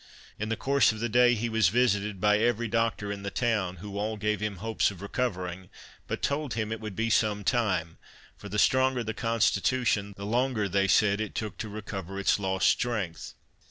In 0.39 0.49
the 0.49 0.55
course 0.57 0.91
of 0.91 0.99
the 0.99 1.07
day 1.09 1.35
he 1.35 1.47
was 1.47 1.69
visited 1.69 2.19
by 2.19 2.39
every 2.39 2.67
doctor 2.67 3.11
in 3.11 3.21
the 3.21 3.29
town, 3.29 3.75
who 3.75 3.99
all 3.99 4.17
gave 4.17 4.39
him 4.39 4.55
hopes 4.55 4.89
of 4.89 4.99
recovering, 4.99 5.69
but 6.07 6.23
told 6.23 6.55
him 6.55 6.71
it 6.71 6.79
would 6.81 6.95
be 6.95 7.11
some 7.11 7.43
time, 7.43 7.99
for 8.35 8.49
the 8.49 8.57
stronger 8.57 9.03
the 9.03 9.13
constitution, 9.13 10.15
the 10.17 10.25
longer 10.25 10.67
(they 10.67 10.87
said) 10.87 11.21
it 11.21 11.35
took 11.35 11.55
to 11.59 11.69
recover 11.69 12.17
its 12.19 12.39
lost 12.39 12.67
strength. 12.67 13.35